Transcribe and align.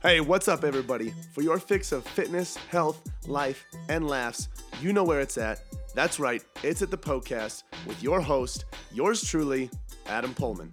Hey, 0.00 0.20
what's 0.20 0.46
up, 0.46 0.62
everybody? 0.62 1.12
For 1.32 1.42
your 1.42 1.58
fix 1.58 1.90
of 1.90 2.06
fitness, 2.06 2.56
health, 2.56 3.02
life, 3.26 3.66
and 3.88 4.06
laughs, 4.06 4.48
you 4.80 4.92
know 4.92 5.02
where 5.02 5.18
it's 5.18 5.36
at. 5.36 5.60
That's 5.92 6.20
right, 6.20 6.40
it's 6.62 6.82
at 6.82 6.92
the 6.92 6.96
Poecast 6.96 7.64
with 7.84 8.00
your 8.00 8.20
host, 8.20 8.64
yours 8.92 9.24
truly, 9.24 9.68
Adam 10.06 10.34
Poehlmann. 10.34 10.72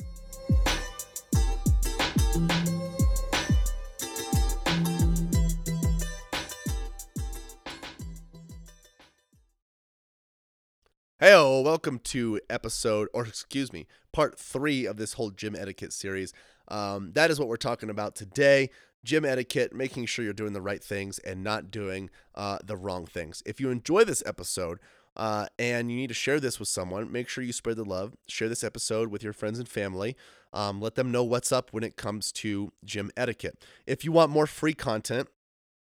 Hey, 11.17 11.33
welcome 11.33 11.97
to 12.03 12.39
episode, 12.47 13.07
or 13.11 13.25
excuse 13.25 13.73
me, 13.73 13.87
part 14.13 14.37
three 14.37 14.85
of 14.85 14.97
this 14.97 15.13
whole 15.13 15.31
gym 15.31 15.55
etiquette 15.55 15.93
series. 15.93 16.31
Um, 16.67 17.13
that 17.13 17.31
is 17.31 17.39
what 17.39 17.47
we're 17.47 17.57
talking 17.57 17.89
about 17.89 18.15
today 18.15 18.69
gym 19.05 19.23
etiquette, 19.23 19.73
making 19.73 20.07
sure 20.07 20.25
you're 20.25 20.33
doing 20.33 20.53
the 20.53 20.61
right 20.61 20.83
things 20.83 21.19
and 21.19 21.43
not 21.43 21.71
doing 21.71 22.09
uh, 22.33 22.57
the 22.63 22.75
wrong 22.75 23.05
things. 23.05 23.41
If 23.45 23.61
you 23.61 23.69
enjoy 23.69 24.03
this 24.03 24.21
episode, 24.25 24.79
uh, 25.17 25.47
and 25.57 25.89
you 25.89 25.95
need 25.95 26.07
to 26.07 26.13
share 26.13 26.41
this 26.41 26.59
with 26.59 26.67
someone, 26.67 27.09
make 27.09 27.29
sure 27.29 27.43
you 27.43 27.53
spread 27.53 27.77
the 27.77 27.85
love. 27.85 28.17
Share 28.27 28.49
this 28.49 28.63
episode 28.65 29.09
with 29.09 29.23
your 29.23 29.31
friends 29.31 29.59
and 29.59 29.69
family. 29.69 30.17
Um, 30.51 30.81
let 30.81 30.95
them 30.95 31.11
know 31.11 31.23
what's 31.23 31.51
up 31.51 31.71
when 31.71 31.83
it 31.83 31.95
comes 31.95 32.31
to 32.33 32.73
gym 32.83 33.11
etiquette. 33.15 33.63
If 33.85 34.03
you 34.03 34.11
want 34.11 34.31
more 34.31 34.47
free 34.47 34.73
content, 34.73 35.29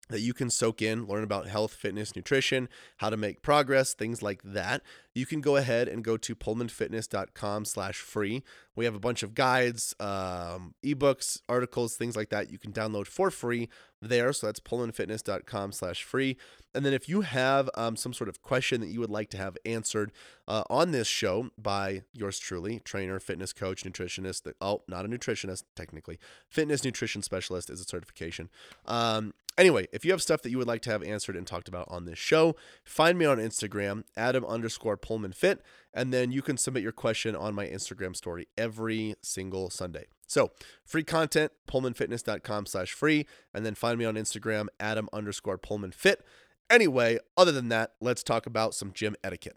that 0.08 0.20
you 0.20 0.34
can 0.34 0.50
soak 0.50 0.82
in, 0.82 1.06
learn 1.06 1.24
about 1.24 1.46
health, 1.46 1.72
fitness, 1.72 2.16
nutrition, 2.16 2.68
how 2.98 3.10
to 3.10 3.16
make 3.16 3.42
progress, 3.42 3.94
things 3.94 4.22
like 4.22 4.42
that. 4.42 4.82
You 5.14 5.26
can 5.26 5.40
go 5.40 5.56
ahead 5.56 5.88
and 5.88 6.04
go 6.04 6.16
to 6.16 6.34
poehlmannfitness.com 6.34 7.64
slash 7.64 7.98
free. 7.98 8.42
We 8.76 8.84
have 8.84 8.94
a 8.94 9.00
bunch 9.00 9.22
of 9.22 9.34
guides, 9.34 9.94
um, 9.98 10.74
ebooks, 10.84 11.40
articles, 11.48 11.96
things 11.96 12.14
like 12.16 12.30
that 12.30 12.52
you 12.52 12.58
can 12.58 12.72
download 12.72 13.08
for 13.08 13.30
free 13.30 13.68
there. 14.00 14.32
So 14.32 14.46
that's 14.46 14.60
poehlmannfitness.com 14.60 15.72
slash 15.72 16.04
free. 16.04 16.36
And 16.74 16.86
then 16.86 16.92
if 16.92 17.08
you 17.08 17.22
have 17.22 17.68
um, 17.74 17.96
some 17.96 18.12
sort 18.12 18.28
of 18.28 18.42
question 18.42 18.80
that 18.80 18.88
you 18.88 19.00
would 19.00 19.10
like 19.10 19.30
to 19.30 19.36
have 19.36 19.56
answered 19.64 20.12
uh, 20.46 20.62
on 20.70 20.92
this 20.92 21.08
show 21.08 21.50
by 21.58 22.02
yours 22.12 22.38
truly, 22.38 22.78
trainer, 22.80 23.18
fitness 23.18 23.52
coach, 23.52 23.82
nutritionist, 23.82 24.50
oh, 24.60 24.82
not 24.86 25.04
a 25.04 25.08
nutritionist, 25.08 25.64
technically, 25.74 26.18
fitness 26.48 26.84
nutrition 26.84 27.22
specialist 27.22 27.70
is 27.70 27.80
a 27.80 27.84
certification. 27.84 28.48
Um, 28.86 29.34
Anyway, 29.58 29.88
if 29.92 30.04
you 30.04 30.12
have 30.12 30.22
stuff 30.22 30.40
that 30.42 30.50
you 30.50 30.58
would 30.58 30.68
like 30.68 30.82
to 30.82 30.90
have 30.90 31.02
answered 31.02 31.34
and 31.34 31.44
talked 31.44 31.66
about 31.66 31.88
on 31.90 32.04
this 32.04 32.16
show, 32.16 32.54
find 32.84 33.18
me 33.18 33.24
on 33.24 33.38
Instagram, 33.38 34.04
Adam 34.16 34.44
underscore 34.44 34.96
Poehlmann 34.96 35.34
Fit, 35.34 35.60
and 35.92 36.14
then 36.14 36.30
you 36.30 36.42
can 36.42 36.56
submit 36.56 36.84
your 36.84 36.92
question 36.92 37.34
on 37.34 37.56
my 37.56 37.66
Instagram 37.66 38.14
story 38.14 38.46
every 38.56 39.16
single 39.20 39.68
Sunday. 39.68 40.06
So 40.28 40.52
free 40.84 41.02
content, 41.02 41.50
poehlmannfitness.com 41.68 42.66
slash 42.66 42.92
free, 42.92 43.26
and 43.52 43.66
then 43.66 43.74
find 43.74 43.98
me 43.98 44.04
on 44.04 44.14
Instagram, 44.14 44.68
Adam 44.78 45.08
underscore 45.12 45.58
Poehlmann 45.58 45.92
Fit. 45.92 46.24
Anyway, 46.70 47.18
other 47.36 47.50
than 47.50 47.68
that, 47.70 47.94
let's 48.00 48.22
talk 48.22 48.46
about 48.46 48.74
some 48.74 48.92
gym 48.92 49.16
etiquette. 49.24 49.56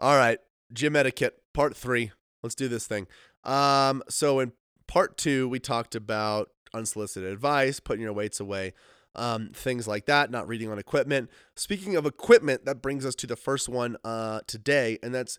All 0.00 0.16
right, 0.16 0.38
gym 0.72 0.96
etiquette, 0.96 1.42
part 1.52 1.76
three. 1.76 2.12
Let's 2.42 2.54
do 2.54 2.68
this 2.68 2.86
thing. 2.86 3.06
Um, 3.42 4.02
so 4.08 4.40
in 4.40 4.52
part 4.86 5.18
two, 5.18 5.46
we 5.46 5.58
talked 5.58 5.94
about 5.94 6.48
unsolicited 6.74 7.32
advice, 7.32 7.80
putting 7.80 8.02
your 8.02 8.12
weights 8.12 8.40
away, 8.40 8.74
um, 9.14 9.50
things 9.54 9.86
like 9.86 10.06
that, 10.06 10.30
not 10.30 10.48
reading 10.48 10.70
on 10.70 10.78
equipment. 10.78 11.30
Speaking 11.54 11.96
of 11.96 12.04
equipment, 12.04 12.64
that 12.64 12.82
brings 12.82 13.06
us 13.06 13.14
to 13.16 13.26
the 13.26 13.36
first 13.36 13.68
one 13.68 13.96
uh, 14.04 14.40
today, 14.46 14.98
and 15.02 15.14
that's 15.14 15.38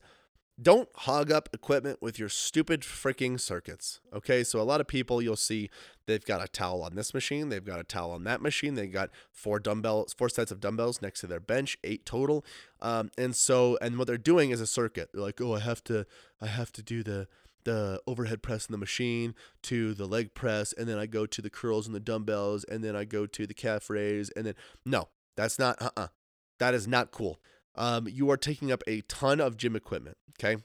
don't 0.61 0.87
hog 0.95 1.31
up 1.31 1.49
equipment 1.51 2.01
with 2.01 2.17
your 2.17 2.29
stupid 2.29 2.81
freaking 2.81 3.37
circuits. 3.39 3.99
Okay, 4.13 4.43
so 4.43 4.61
a 4.61 4.63
lot 4.63 4.79
of 4.79 4.87
people 4.87 5.21
you'll 5.21 5.35
see 5.35 5.69
they've 6.05 6.23
got 6.23 6.41
a 6.41 6.47
towel 6.47 6.81
on 6.81 6.95
this 6.95 7.13
machine, 7.13 7.49
they've 7.49 7.65
got 7.65 7.79
a 7.79 7.83
towel 7.83 8.11
on 8.11 8.23
that 8.23 8.41
machine, 8.41 8.75
they've 8.75 8.91
got 8.91 9.09
four 9.31 9.59
dumbbells, 9.59 10.13
four 10.13 10.29
sets 10.29 10.51
of 10.51 10.61
dumbbells 10.61 11.01
next 11.01 11.19
to 11.21 11.27
their 11.27 11.41
bench, 11.41 11.77
eight 11.83 12.05
total. 12.05 12.45
Um, 12.81 13.11
and 13.17 13.35
so, 13.35 13.77
and 13.81 13.97
what 13.97 14.07
they're 14.07 14.17
doing 14.17 14.51
is 14.51 14.61
a 14.61 14.67
circuit. 14.67 15.09
They're 15.13 15.21
like, 15.21 15.41
oh, 15.41 15.55
I 15.55 15.59
have 15.59 15.83
to, 15.85 16.05
I 16.41 16.47
have 16.47 16.71
to 16.73 16.81
do 16.81 17.03
the 17.03 17.27
the 17.65 18.01
overhead 18.07 18.41
press 18.41 18.67
in 18.67 18.71
the 18.71 18.77
machine 18.77 19.35
to 19.63 19.93
the 19.93 20.05
leg 20.05 20.33
press 20.33 20.73
and 20.73 20.87
then 20.87 20.97
I 20.97 21.05
go 21.05 21.25
to 21.25 21.41
the 21.41 21.49
curls 21.49 21.85
and 21.85 21.95
the 21.95 21.99
dumbbells 21.99 22.63
and 22.63 22.83
then 22.83 22.95
I 22.95 23.03
go 23.03 23.25
to 23.25 23.45
the 23.45 23.53
calf 23.53 23.89
raise 23.89 24.29
and 24.31 24.45
then 24.45 24.55
no, 24.85 25.09
that's 25.35 25.59
not 25.59 25.81
uh-uh. 25.81 26.07
That 26.59 26.73
is 26.73 26.87
not 26.87 27.11
cool. 27.11 27.41
Um, 27.75 28.07
you 28.07 28.29
are 28.31 28.37
taking 28.37 28.71
up 28.71 28.81
a 28.87 29.01
ton 29.01 29.41
of 29.41 29.57
gym 29.57 29.75
equipment, 29.75 30.17
okay? 30.39 30.61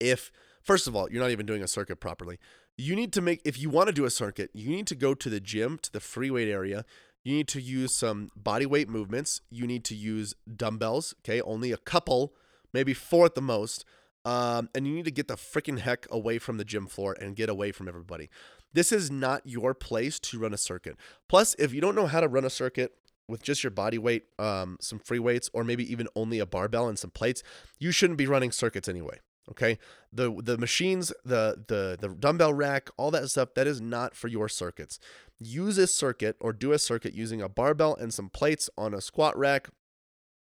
If 0.00 0.32
first 0.62 0.86
of 0.86 0.96
all, 0.96 1.10
you're 1.10 1.22
not 1.22 1.30
even 1.30 1.44
doing 1.44 1.62
a 1.62 1.68
circuit 1.68 1.96
properly. 1.96 2.38
You 2.78 2.96
need 2.96 3.12
to 3.12 3.20
make 3.20 3.42
if 3.44 3.60
you 3.60 3.68
want 3.68 3.88
to 3.88 3.92
do 3.92 4.06
a 4.06 4.10
circuit, 4.10 4.50
you 4.54 4.70
need 4.70 4.86
to 4.86 4.94
go 4.94 5.14
to 5.14 5.28
the 5.28 5.40
gym, 5.40 5.78
to 5.82 5.92
the 5.92 6.00
free 6.00 6.30
weight 6.30 6.48
area. 6.48 6.84
You 7.24 7.36
need 7.36 7.48
to 7.48 7.60
use 7.60 7.96
some 7.96 8.30
body 8.34 8.66
weight 8.66 8.88
movements. 8.88 9.42
You 9.50 9.66
need 9.66 9.84
to 9.84 9.94
use 9.94 10.34
dumbbells, 10.56 11.14
okay? 11.20 11.40
Only 11.40 11.70
a 11.70 11.76
couple, 11.76 12.34
maybe 12.72 12.94
four 12.94 13.26
at 13.26 13.34
the 13.34 13.42
most 13.42 13.84
um, 14.24 14.68
and 14.74 14.86
you 14.86 14.94
need 14.94 15.04
to 15.04 15.10
get 15.10 15.28
the 15.28 15.34
freaking 15.34 15.78
heck 15.78 16.06
away 16.10 16.38
from 16.38 16.56
the 16.56 16.64
gym 16.64 16.86
floor 16.86 17.16
and 17.20 17.36
get 17.36 17.48
away 17.48 17.72
from 17.72 17.88
everybody. 17.88 18.30
This 18.72 18.92
is 18.92 19.10
not 19.10 19.42
your 19.44 19.74
place 19.74 20.18
to 20.20 20.38
run 20.38 20.54
a 20.54 20.58
circuit. 20.58 20.96
Plus, 21.28 21.54
if 21.58 21.74
you 21.74 21.80
don't 21.80 21.94
know 21.94 22.06
how 22.06 22.20
to 22.20 22.28
run 22.28 22.44
a 22.44 22.50
circuit 22.50 22.94
with 23.28 23.42
just 23.42 23.62
your 23.62 23.70
body 23.70 23.98
weight, 23.98 24.24
um, 24.38 24.76
some 24.80 24.98
free 24.98 25.18
weights, 25.18 25.50
or 25.52 25.64
maybe 25.64 25.90
even 25.90 26.08
only 26.14 26.38
a 26.38 26.46
barbell 26.46 26.88
and 26.88 26.98
some 26.98 27.10
plates, 27.10 27.42
you 27.78 27.92
shouldn't 27.92 28.18
be 28.18 28.26
running 28.26 28.52
circuits 28.52 28.88
anyway. 28.88 29.18
Okay, 29.50 29.78
the 30.12 30.40
the 30.40 30.56
machines, 30.56 31.12
the 31.24 31.64
the 31.66 31.98
the 32.00 32.14
dumbbell 32.14 32.54
rack, 32.54 32.90
all 32.96 33.10
that 33.10 33.28
stuff, 33.28 33.54
that 33.54 33.66
is 33.66 33.80
not 33.80 34.14
for 34.14 34.28
your 34.28 34.48
circuits. 34.48 35.00
Use 35.40 35.78
a 35.78 35.88
circuit 35.88 36.36
or 36.38 36.52
do 36.52 36.70
a 36.70 36.78
circuit 36.78 37.12
using 37.12 37.42
a 37.42 37.48
barbell 37.48 37.96
and 37.96 38.14
some 38.14 38.28
plates 38.28 38.70
on 38.78 38.94
a 38.94 39.00
squat 39.00 39.36
rack 39.36 39.68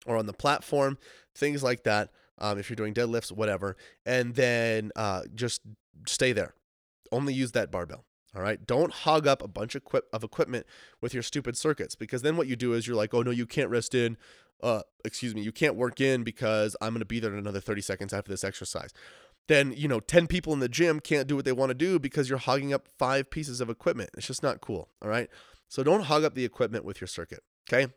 or 0.05 0.15
on 0.15 0.27
the 0.27 0.33
platform, 0.33 0.99
things 1.33 1.63
like 1.63 1.83
that 1.83 2.11
um, 2.39 2.57
if 2.57 2.69
you're 2.69 2.75
doing 2.75 2.93
deadlifts, 2.93 3.31
whatever, 3.31 3.75
and 4.05 4.35
then 4.35 4.91
uh, 4.95 5.23
just 5.33 5.61
stay 6.07 6.33
there. 6.33 6.53
Only 7.11 7.33
use 7.33 7.51
that 7.51 7.71
barbell. 7.71 8.05
All 8.35 8.41
right. 8.41 8.65
Don't 8.65 8.91
hog 8.91 9.27
up 9.27 9.43
a 9.43 9.47
bunch 9.47 9.75
of, 9.75 9.83
of 10.11 10.23
equipment 10.23 10.65
with 11.01 11.13
your 11.13 11.21
stupid 11.21 11.55
circuits 11.55 11.95
because 11.95 12.23
then 12.23 12.35
what 12.35 12.47
you 12.47 12.55
do 12.55 12.73
is 12.73 12.87
you're 12.87 12.95
like, 12.95 13.13
oh 13.13 13.21
no, 13.21 13.31
you 13.31 13.45
can't 13.45 13.69
rest 13.69 13.93
in. 13.93 14.17
Uh, 14.61 14.81
excuse 15.05 15.35
me, 15.35 15.41
you 15.41 15.51
can't 15.51 15.75
work 15.75 16.01
in 16.01 16.23
because 16.23 16.75
I'm 16.81 16.93
going 16.93 16.99
to 16.99 17.05
be 17.05 17.19
there 17.19 17.31
in 17.31 17.37
another 17.37 17.59
30 17.59 17.81
seconds 17.81 18.13
after 18.13 18.31
this 18.31 18.43
exercise. 18.43 18.91
Then, 19.47 19.73
you 19.75 19.87
know, 19.87 19.99
10 19.99 20.27
people 20.27 20.53
in 20.53 20.59
the 20.59 20.69
gym 20.69 20.99
can't 20.99 21.27
do 21.27 21.35
what 21.35 21.45
they 21.45 21.51
want 21.51 21.69
to 21.69 21.75
do 21.75 21.99
because 21.99 22.29
you're 22.29 22.39
hogging 22.39 22.73
up 22.73 22.87
five 22.97 23.29
pieces 23.29 23.59
of 23.61 23.69
equipment. 23.69 24.09
It's 24.17 24.25
just 24.25 24.41
not 24.41 24.61
cool. 24.61 24.89
All 25.01 25.09
right. 25.09 25.29
So 25.67 25.83
don't 25.83 26.05
hog 26.05 26.23
up 26.23 26.33
the 26.33 26.45
equipment 26.45 26.85
with 26.85 27.01
your 27.01 27.09
circuit. 27.09 27.43
Okay. 27.69 27.91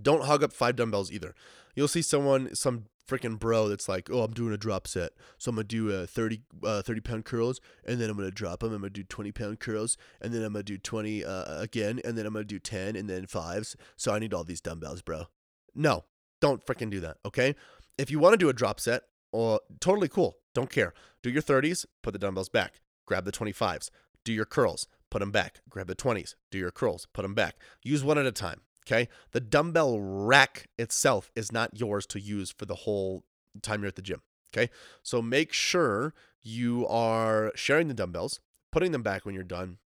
Don't 0.00 0.24
hog 0.24 0.42
up 0.42 0.52
five 0.52 0.76
dumbbells 0.76 1.10
either. 1.10 1.34
You'll 1.74 1.88
see 1.88 2.02
someone, 2.02 2.54
some 2.54 2.86
freaking 3.08 3.38
bro 3.38 3.68
that's 3.68 3.88
like, 3.88 4.10
oh, 4.10 4.22
I'm 4.22 4.32
doing 4.32 4.52
a 4.52 4.58
drop 4.58 4.86
set. 4.86 5.12
So 5.38 5.50
I'm 5.50 5.56
going 5.56 5.66
to 5.66 5.76
do 5.76 5.90
a 5.90 6.06
30, 6.06 6.40
uh, 6.64 6.82
30 6.82 7.00
pound 7.00 7.24
curls 7.24 7.60
and 7.84 8.00
then 8.00 8.10
I'm 8.10 8.16
going 8.16 8.28
to 8.28 8.34
drop 8.34 8.60
them. 8.60 8.72
I'm 8.72 8.80
going 8.80 8.92
to 8.92 9.00
do 9.00 9.04
20 9.04 9.32
pound 9.32 9.60
curls 9.60 9.96
and 10.20 10.32
then 10.32 10.42
I'm 10.42 10.52
going 10.52 10.64
to 10.64 10.72
do 10.72 10.78
20 10.78 11.24
uh, 11.24 11.60
again 11.60 12.00
and 12.04 12.18
then 12.18 12.26
I'm 12.26 12.32
going 12.32 12.44
to 12.44 12.54
do 12.54 12.58
10 12.58 12.96
and 12.96 13.08
then 13.08 13.26
fives. 13.26 13.76
So 13.96 14.12
I 14.12 14.18
need 14.18 14.34
all 14.34 14.44
these 14.44 14.60
dumbbells, 14.60 15.02
bro. 15.02 15.26
No, 15.74 16.04
don't 16.40 16.64
freaking 16.64 16.90
do 16.90 17.00
that. 17.00 17.18
Okay. 17.24 17.54
If 17.96 18.10
you 18.10 18.18
want 18.18 18.34
to 18.34 18.38
do 18.38 18.48
a 18.48 18.52
drop 18.52 18.78
set, 18.78 19.02
or 19.32 19.60
totally 19.80 20.08
cool. 20.08 20.38
Don't 20.54 20.70
care. 20.70 20.94
Do 21.22 21.30
your 21.30 21.42
30s, 21.42 21.86
put 22.02 22.12
the 22.12 22.18
dumbbells 22.18 22.48
back. 22.48 22.80
Grab 23.06 23.24
the 23.24 23.32
25s. 23.32 23.90
Do 24.24 24.32
your 24.32 24.44
curls, 24.44 24.88
put 25.10 25.20
them 25.20 25.30
back. 25.30 25.60
Grab 25.68 25.86
the 25.86 25.94
20s. 25.94 26.34
Do 26.50 26.58
your 26.58 26.70
curls, 26.70 27.06
put 27.12 27.22
them 27.22 27.34
back. 27.34 27.56
Use 27.82 28.04
one 28.04 28.18
at 28.18 28.26
a 28.26 28.32
time. 28.32 28.62
Okay. 28.90 29.08
The 29.32 29.40
dumbbell 29.40 30.00
rack 30.00 30.68
itself 30.78 31.30
is 31.36 31.52
not 31.52 31.78
yours 31.78 32.06
to 32.06 32.20
use 32.20 32.50
for 32.50 32.64
the 32.64 32.74
whole 32.74 33.24
time 33.62 33.82
you're 33.82 33.88
at 33.88 33.96
the 33.96 34.02
gym. 34.02 34.22
Okay. 34.54 34.70
So 35.02 35.20
make 35.20 35.52
sure 35.52 36.14
you 36.40 36.86
are 36.86 37.52
sharing 37.54 37.88
the 37.88 37.94
dumbbells, 37.94 38.40
putting 38.72 38.92
them 38.92 39.02
back 39.02 39.26
when 39.26 39.34
you're 39.34 39.44
done, 39.44 39.78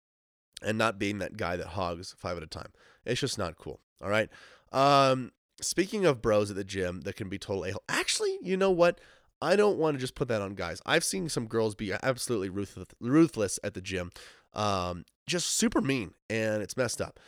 and 0.63 0.77
not 0.77 0.99
being 0.99 1.19
that 1.19 1.37
guy 1.37 1.57
that 1.57 1.69
hogs 1.69 2.15
five 2.19 2.37
at 2.37 2.43
a 2.43 2.47
time. 2.47 2.73
It's 3.07 3.21
just 3.21 3.39
not 3.39 3.57
cool. 3.57 3.81
All 4.03 4.11
right. 4.11 4.29
Um, 4.73 5.33
speaking 5.61 6.05
of 6.05 6.21
bros 6.21 6.51
at 6.51 6.57
the 6.57 6.65
gym 6.65 7.03
that 7.03 7.17
can 7.17 7.29
be 7.29 7.39
total 7.39 7.65
a 7.65 7.71
hole, 7.71 7.83
Actually, 7.89 8.39
you 8.43 8.57
know 8.57 8.71
what? 8.71 9.01
I 9.43 9.57
don't 9.57 9.79
want 9.79 9.97
to 9.97 10.01
just 10.01 10.15
put 10.15 10.29
that 10.29 10.43
on 10.43 10.55
guys. 10.55 10.83
I've 10.85 11.05
seen 11.05 11.31
some 11.31 11.47
girls 11.47 11.75
be 11.75 11.95
absolutely 12.03 12.51
ruthless, 12.51 13.59
at 13.65 13.73
the 13.73 13.81
gym, 13.81 14.11
um, 14.53 15.07
just 15.27 15.57
super 15.57 15.81
mean, 15.81 16.13
and 16.29 16.63
it's 16.63 16.77
messed 16.77 17.01
up. 17.01 17.19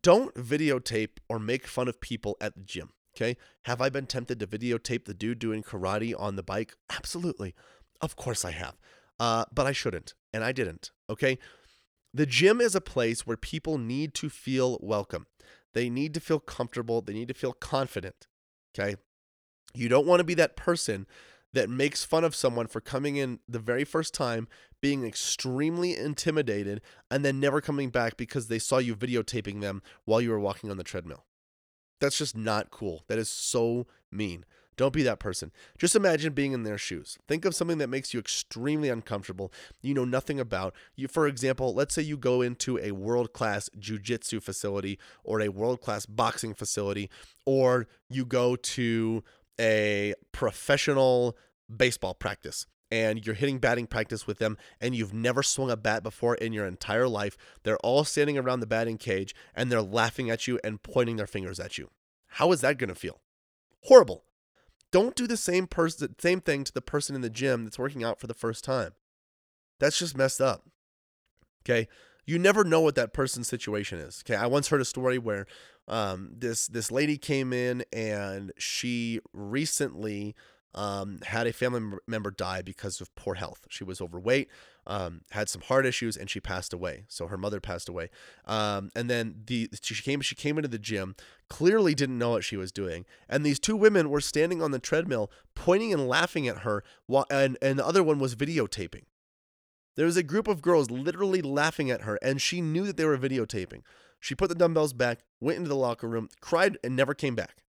Don't 0.00 0.34
videotape 0.34 1.18
or 1.28 1.38
make 1.38 1.66
fun 1.66 1.88
of 1.88 2.00
people 2.00 2.36
at 2.40 2.54
the 2.54 2.62
gym. 2.62 2.90
Okay. 3.14 3.36
Have 3.64 3.80
I 3.80 3.90
been 3.90 4.06
tempted 4.06 4.40
to 4.40 4.46
videotape 4.46 5.04
the 5.04 5.14
dude 5.14 5.38
doing 5.38 5.62
karate 5.62 6.18
on 6.18 6.36
the 6.36 6.42
bike? 6.42 6.74
Absolutely. 6.90 7.54
Of 8.00 8.16
course 8.16 8.44
I 8.44 8.52
have. 8.52 8.78
Uh, 9.20 9.44
but 9.52 9.66
I 9.66 9.72
shouldn't. 9.72 10.14
And 10.32 10.42
I 10.42 10.52
didn't. 10.52 10.92
Okay. 11.10 11.38
The 12.14 12.26
gym 12.26 12.60
is 12.60 12.74
a 12.74 12.80
place 12.80 13.26
where 13.26 13.36
people 13.36 13.76
need 13.78 14.14
to 14.14 14.30
feel 14.30 14.78
welcome. 14.80 15.26
They 15.74 15.90
need 15.90 16.14
to 16.14 16.20
feel 16.20 16.40
comfortable. 16.40 17.02
They 17.02 17.12
need 17.12 17.28
to 17.28 17.34
feel 17.34 17.52
confident. 17.52 18.26
Okay. 18.74 18.96
You 19.74 19.88
don't 19.88 20.06
want 20.06 20.20
to 20.20 20.24
be 20.24 20.34
that 20.34 20.56
person 20.56 21.06
that 21.52 21.68
makes 21.68 22.04
fun 22.04 22.24
of 22.24 22.34
someone 22.34 22.66
for 22.66 22.80
coming 22.80 23.16
in 23.16 23.40
the 23.48 23.58
very 23.58 23.84
first 23.84 24.14
time, 24.14 24.48
being 24.80 25.04
extremely 25.04 25.96
intimidated, 25.96 26.80
and 27.10 27.24
then 27.24 27.38
never 27.40 27.60
coming 27.60 27.90
back 27.90 28.16
because 28.16 28.48
they 28.48 28.58
saw 28.58 28.78
you 28.78 28.96
videotaping 28.96 29.60
them 29.60 29.82
while 30.04 30.20
you 30.20 30.30
were 30.30 30.40
walking 30.40 30.70
on 30.70 30.76
the 30.76 30.84
treadmill. 30.84 31.24
That's 32.00 32.18
just 32.18 32.36
not 32.36 32.70
cool. 32.70 33.04
That 33.06 33.18
is 33.18 33.28
so 33.28 33.86
mean. 34.10 34.44
Don't 34.76 34.92
be 34.92 35.02
that 35.02 35.20
person. 35.20 35.52
Just 35.78 35.94
imagine 35.94 36.32
being 36.32 36.52
in 36.52 36.62
their 36.62 36.78
shoes. 36.78 37.18
Think 37.28 37.44
of 37.44 37.54
something 37.54 37.78
that 37.78 37.90
makes 37.90 38.14
you 38.14 38.20
extremely 38.20 38.88
uncomfortable, 38.88 39.52
you 39.82 39.92
know 39.92 40.04
nothing 40.04 40.40
about. 40.40 40.74
You 40.96 41.08
for 41.08 41.26
example, 41.26 41.74
let's 41.74 41.94
say 41.94 42.02
you 42.02 42.16
go 42.16 42.40
into 42.40 42.78
a 42.78 42.92
world-class 42.92 43.68
jiu-jitsu 43.78 44.40
facility 44.40 44.98
or 45.24 45.40
a 45.40 45.50
world-class 45.50 46.06
boxing 46.06 46.54
facility 46.54 47.10
or 47.44 47.86
you 48.08 48.24
go 48.24 48.56
to 48.56 49.22
a 49.60 50.14
professional 50.32 51.36
baseball 51.74 52.14
practice 52.14 52.66
and 52.92 53.24
you're 53.24 53.34
hitting 53.34 53.58
batting 53.58 53.86
practice 53.86 54.26
with 54.26 54.38
them 54.38 54.58
and 54.78 54.94
you've 54.94 55.14
never 55.14 55.42
swung 55.42 55.70
a 55.70 55.76
bat 55.76 56.02
before 56.02 56.34
in 56.34 56.52
your 56.52 56.66
entire 56.66 57.08
life. 57.08 57.38
They're 57.62 57.78
all 57.78 58.04
standing 58.04 58.36
around 58.36 58.60
the 58.60 58.66
batting 58.66 58.98
cage 58.98 59.34
and 59.54 59.72
they're 59.72 59.80
laughing 59.80 60.28
at 60.28 60.46
you 60.46 60.60
and 60.62 60.82
pointing 60.82 61.16
their 61.16 61.26
fingers 61.26 61.58
at 61.58 61.78
you. 61.78 61.90
How 62.26 62.52
is 62.52 62.60
that 62.60 62.76
going 62.76 62.88
to 62.88 62.94
feel? 62.94 63.22
Horrible. 63.84 64.24
Don't 64.90 65.16
do 65.16 65.26
the 65.26 65.38
same 65.38 65.66
person 65.66 66.14
same 66.18 66.42
thing 66.42 66.64
to 66.64 66.72
the 66.72 66.82
person 66.82 67.14
in 67.16 67.22
the 67.22 67.30
gym 67.30 67.64
that's 67.64 67.78
working 67.78 68.04
out 68.04 68.20
for 68.20 68.26
the 68.26 68.34
first 68.34 68.62
time. 68.62 68.92
That's 69.80 69.98
just 69.98 70.16
messed 70.16 70.40
up. 70.40 70.64
Okay? 71.64 71.88
You 72.24 72.38
never 72.38 72.64
know 72.64 72.80
what 72.80 72.94
that 72.94 73.12
person's 73.12 73.48
situation 73.48 73.98
is. 73.98 74.22
Okay? 74.24 74.36
I 74.36 74.46
once 74.46 74.68
heard 74.68 74.80
a 74.80 74.84
story 74.84 75.18
where 75.18 75.46
um, 75.88 76.30
this 76.36 76.66
this 76.66 76.90
lady 76.90 77.18
came 77.18 77.52
in 77.52 77.84
and 77.92 78.52
she 78.56 79.20
recently 79.32 80.34
um, 80.74 81.18
had 81.24 81.46
a 81.46 81.52
family 81.52 81.98
member 82.06 82.30
die 82.30 82.62
because 82.62 83.00
of 83.00 83.14
poor 83.14 83.34
health. 83.34 83.66
She 83.68 83.84
was 83.84 84.00
overweight, 84.00 84.48
um, 84.86 85.22
had 85.30 85.48
some 85.48 85.62
heart 85.62 85.84
issues, 85.84 86.16
and 86.16 86.30
she 86.30 86.40
passed 86.40 86.72
away. 86.72 87.04
So 87.08 87.26
her 87.26 87.36
mother 87.36 87.60
passed 87.60 87.88
away. 87.88 88.10
Um, 88.46 88.90
and 88.96 89.10
then 89.10 89.42
the 89.46 89.68
she 89.82 90.02
came 90.02 90.20
she 90.20 90.34
came 90.34 90.56
into 90.58 90.68
the 90.68 90.78
gym, 90.78 91.14
clearly 91.48 91.94
didn't 91.94 92.18
know 92.18 92.30
what 92.30 92.44
she 92.44 92.56
was 92.56 92.72
doing, 92.72 93.04
and 93.28 93.44
these 93.44 93.58
two 93.58 93.76
women 93.76 94.08
were 94.08 94.20
standing 94.20 94.62
on 94.62 94.70
the 94.70 94.78
treadmill, 94.78 95.30
pointing 95.54 95.92
and 95.92 96.08
laughing 96.08 96.48
at 96.48 96.58
her, 96.58 96.82
while 97.06 97.26
and 97.30 97.58
and 97.60 97.78
the 97.78 97.86
other 97.86 98.02
one 98.02 98.18
was 98.18 98.34
videotaping. 98.34 99.02
There 99.96 100.06
was 100.06 100.16
a 100.16 100.22
group 100.22 100.48
of 100.48 100.62
girls 100.62 100.90
literally 100.90 101.42
laughing 101.42 101.90
at 101.90 102.02
her, 102.02 102.18
and 102.22 102.40
she 102.40 102.60
knew 102.60 102.86
that 102.86 102.96
they 102.96 103.04
were 103.04 103.18
videotaping. 103.18 103.82
She 104.20 104.34
put 104.34 104.48
the 104.48 104.54
dumbbells 104.54 104.92
back, 104.92 105.20
went 105.40 105.58
into 105.58 105.68
the 105.68 105.76
locker 105.76 106.08
room, 106.08 106.28
cried, 106.40 106.78
and 106.82 106.96
never 106.96 107.14
came 107.14 107.34
back. 107.34 107.62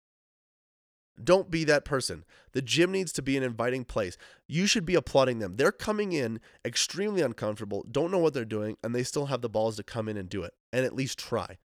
Don't 1.23 1.51
be 1.51 1.65
that 1.65 1.85
person. 1.85 2.25
The 2.53 2.63
gym 2.63 2.93
needs 2.93 3.13
to 3.13 3.23
be 3.23 3.37
an 3.37 3.43
inviting 3.43 3.85
place. 3.85 4.17
You 4.47 4.67
should 4.67 4.87
be 4.87 4.95
applauding 4.95 5.41
them. 5.41 5.57
They're 5.57 5.73
coming 5.73 6.13
in 6.13 6.41
extremely 6.65 7.23
uncomfortable, 7.23 7.85
don't 7.91 8.11
know 8.11 8.19
what 8.19 8.35
they're 8.35 8.45
doing, 8.45 8.77
and 8.83 8.95
they 8.95 9.03
still 9.03 9.27
have 9.27 9.43
the 9.43 9.49
balls 9.49 9.77
to 9.77 9.83
come 9.83 10.09
in 10.09 10.17
and 10.17 10.29
do 10.29 10.43
it 10.43 10.55
and 10.73 10.85
at 10.85 10.95
least 10.95 11.19
try 11.19 11.59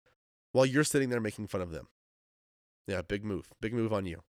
while 0.52 0.66
you're 0.66 0.84
sitting 0.84 1.10
there 1.10 1.19
making 1.19 1.48
fun 1.48 1.62
of 1.62 1.72
them. 1.72 1.88
Yeah, 2.88 3.02
big 3.02 3.24
move. 3.24 3.50
Big 3.62 3.74
move 3.74 3.92
on 3.92 4.06
you. 4.06 4.22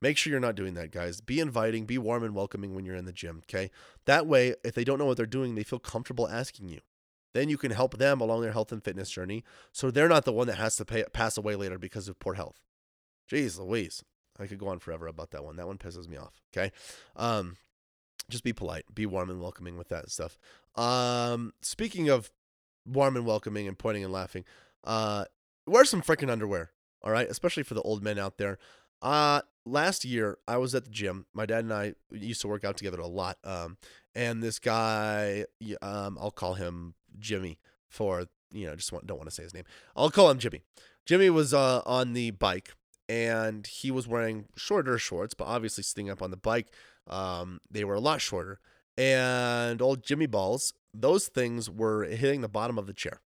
Make 0.00 0.16
sure 0.16 0.30
you're 0.30 0.40
not 0.40 0.54
doing 0.54 0.74
that, 0.74 0.90
guys. 0.90 1.20
Be 1.20 1.40
inviting, 1.40 1.86
be 1.86 1.98
warm 1.98 2.24
and 2.24 2.34
welcoming 2.34 2.74
when 2.74 2.84
you're 2.84 2.96
in 2.96 3.04
the 3.04 3.12
gym, 3.12 3.42
okay? 3.44 3.70
That 4.04 4.26
way, 4.26 4.54
if 4.64 4.74
they 4.74 4.84
don't 4.84 4.98
know 4.98 5.06
what 5.06 5.16
they're 5.16 5.26
doing, 5.26 5.54
they 5.54 5.62
feel 5.62 5.78
comfortable 5.78 6.28
asking 6.28 6.68
you. 6.68 6.80
Then 7.32 7.48
you 7.48 7.58
can 7.58 7.72
help 7.72 7.98
them 7.98 8.20
along 8.20 8.42
their 8.42 8.52
health 8.52 8.70
and 8.70 8.82
fitness 8.82 9.10
journey 9.10 9.44
so 9.72 9.90
they're 9.90 10.08
not 10.08 10.24
the 10.24 10.32
one 10.32 10.46
that 10.46 10.58
has 10.58 10.76
to 10.76 10.84
pay, 10.84 11.04
pass 11.12 11.36
away 11.36 11.56
later 11.56 11.78
because 11.78 12.08
of 12.08 12.18
poor 12.18 12.34
health. 12.34 12.60
Jeez 13.30 13.58
Louise. 13.58 14.04
I 14.38 14.46
could 14.46 14.58
go 14.58 14.68
on 14.68 14.78
forever 14.78 15.06
about 15.06 15.30
that 15.30 15.44
one. 15.44 15.56
That 15.56 15.66
one 15.66 15.78
pisses 15.78 16.08
me 16.08 16.16
off. 16.16 16.42
Okay. 16.52 16.72
Um, 17.16 17.56
just 18.28 18.44
be 18.44 18.52
polite, 18.52 18.84
be 18.94 19.06
warm 19.06 19.30
and 19.30 19.40
welcoming 19.40 19.76
with 19.76 19.88
that 19.88 20.10
stuff. 20.10 20.38
Um, 20.76 21.52
speaking 21.60 22.08
of 22.08 22.30
warm 22.86 23.16
and 23.16 23.26
welcoming 23.26 23.68
and 23.68 23.78
pointing 23.78 24.04
and 24.04 24.12
laughing, 24.12 24.44
uh, 24.82 25.26
wear 25.66 25.84
some 25.84 26.02
freaking 26.02 26.30
underwear. 26.30 26.70
All 27.02 27.10
right, 27.10 27.28
especially 27.28 27.62
for 27.64 27.74
the 27.74 27.82
old 27.82 28.02
men 28.02 28.18
out 28.18 28.38
there. 28.38 28.58
Uh, 29.02 29.42
last 29.64 30.04
year 30.04 30.38
I 30.46 30.56
was 30.56 30.74
at 30.74 30.84
the 30.84 30.90
gym. 30.90 31.26
My 31.34 31.46
dad 31.46 31.64
and 31.64 31.72
I 31.72 31.94
used 32.10 32.40
to 32.42 32.48
work 32.48 32.64
out 32.64 32.76
together 32.76 33.00
a 33.00 33.06
lot. 33.06 33.38
Um, 33.44 33.76
and 34.14 34.42
this 34.42 34.58
guy, 34.58 35.44
um, 35.82 36.18
I'll 36.20 36.30
call 36.30 36.54
him 36.54 36.94
Jimmy 37.18 37.58
for 37.88 38.26
you 38.54 38.66
know, 38.66 38.76
just 38.76 38.92
want, 38.92 39.06
don't 39.06 39.18
want 39.18 39.28
to 39.28 39.34
say 39.34 39.42
his 39.42 39.52
name. 39.52 39.64
I'll 39.96 40.10
call 40.10 40.30
him 40.30 40.38
Jimmy. 40.38 40.62
Jimmy 41.04 41.28
was 41.28 41.52
uh, 41.52 41.82
on 41.84 42.14
the 42.14 42.30
bike 42.30 42.72
and 43.08 43.66
he 43.66 43.90
was 43.90 44.08
wearing 44.08 44.46
shorter 44.56 44.96
shorts, 44.96 45.34
but 45.34 45.46
obviously 45.46 45.82
sitting 45.82 46.08
up 46.08 46.22
on 46.22 46.30
the 46.30 46.36
bike, 46.36 46.68
um, 47.06 47.60
they 47.70 47.84
were 47.84 47.94
a 47.94 48.00
lot 48.00 48.20
shorter. 48.20 48.60
And 48.96 49.82
old 49.82 50.04
Jimmy 50.04 50.26
Balls, 50.26 50.72
those 50.94 51.26
things 51.26 51.68
were 51.68 52.04
hitting 52.04 52.40
the 52.40 52.48
bottom 52.48 52.78
of 52.78 52.86
the 52.86 52.94
chair. 52.94 53.20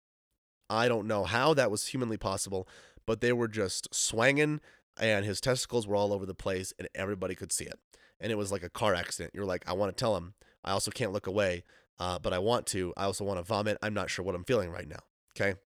I 0.71 0.89
don't 0.89 1.07
know 1.07 1.25
how 1.25 1.55
that 1.55 1.71
was 1.71 1.89
humanly 1.89 2.17
possible, 2.17 2.67
but 3.07 3.21
they 3.21 3.33
were 3.33 3.49
just 3.49 3.95
swanging, 3.95 4.61
and 4.99 5.25
his 5.25 5.41
testicles 5.41 5.87
were 5.87 5.97
all 5.97 6.13
over 6.13 6.27
the 6.27 6.35
place, 6.35 6.73
and 6.79 6.89
everybody 6.95 7.35
could 7.35 7.53
see 7.53 7.65
it. 7.65 7.79
And 8.21 8.33
it 8.33 8.37
was 8.37 8.51
like 8.51 8.63
a 8.63 8.71
car 8.71 8.95
accident. 8.95 9.33
You're 9.35 9.45
like, 9.45 9.69
I 9.69 9.73
want 9.73 9.97
to 9.97 9.99
tell 9.99 10.17
him. 10.17 10.35
I 10.65 10.73
also 10.73 10.91
can't 10.91 11.13
look 11.13 11.27
away, 11.27 11.63
uh, 11.99 12.19
but 12.19 12.33
I 12.33 12.39
want 12.39 12.67
to. 12.69 12.93
I 12.97 13.05
also 13.05 13.25
want 13.25 13.39
to 13.39 13.45
vomit. 13.45 13.79
I'm 13.83 13.95
not 13.95 14.11
sure 14.11 14.25
what 14.25 14.35
I'm 14.35 14.45
feeling 14.45 14.71
right 14.71 14.89
now. 14.89 15.01
Okay. 15.37 15.59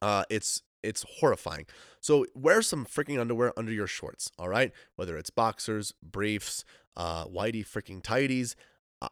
Uh, 0.00 0.24
it's 0.30 0.62
it's 0.82 1.04
horrifying. 1.18 1.66
So 2.00 2.26
wear 2.34 2.62
some 2.62 2.86
freaking 2.86 3.20
underwear 3.20 3.52
under 3.56 3.72
your 3.72 3.88
shorts, 3.88 4.30
all 4.38 4.48
right? 4.48 4.72
Whether 4.94 5.16
it's 5.16 5.30
boxers, 5.30 5.92
briefs, 6.02 6.64
uh, 6.96 7.26
whitey 7.26 7.66
freaking 7.66 8.00
tighties, 8.00 8.54
uh, 9.02 9.08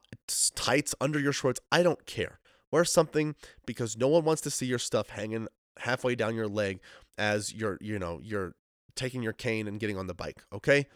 tights 0.55 0.95
under 1.01 1.19
your 1.19 1.33
shorts, 1.33 1.61
I 1.73 1.83
don't 1.83 2.07
care. 2.07 2.39
Wear 2.71 2.85
something 2.85 3.35
because 3.67 3.97
no 3.97 4.09
one 4.09 4.25
wants 4.25 4.43
to 4.43 4.51
see 4.51 4.67
your 4.67 4.79
stuff 4.79 5.11
hanging 5.11 5.49
halfway 5.79 6.15
down 6.15 6.35
your 6.35 6.49
leg 6.49 6.81
as 7.19 7.53
you're, 7.53 7.79
you 7.81 7.99
know, 7.99 8.21
you're 8.23 8.55
taking 8.97 9.23
your 9.23 9.33
cane 9.33 9.67
and 9.67 9.81
getting 9.81 9.97
on 9.97 10.07
the 10.07 10.15
bike, 10.15 10.45
okay? 10.53 10.87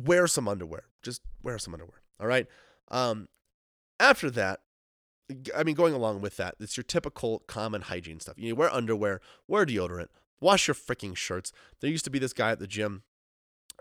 Wear 0.00 0.26
some 0.26 0.48
underwear. 0.48 0.84
Just 1.02 1.22
wear 1.42 1.58
some 1.58 1.74
underwear, 1.74 2.02
all 2.20 2.26
right? 2.26 2.46
Um, 2.88 3.28
after 4.00 4.30
that, 4.30 4.60
I 5.56 5.62
mean, 5.62 5.74
going 5.74 5.94
along 5.94 6.20
with 6.20 6.36
that, 6.36 6.56
it's 6.60 6.76
your 6.76 6.84
typical 6.84 7.40
common 7.46 7.82
hygiene 7.82 8.20
stuff. 8.20 8.34
You 8.36 8.54
wear 8.54 8.72
underwear, 8.72 9.20
wear 9.48 9.64
deodorant, 9.64 10.08
wash 10.40 10.68
your 10.68 10.74
freaking 10.74 11.16
shirts. 11.16 11.52
There 11.80 11.90
used 11.90 12.04
to 12.04 12.10
be 12.10 12.18
this 12.18 12.32
guy 12.32 12.50
at 12.50 12.58
the 12.58 12.66
gym, 12.66 13.02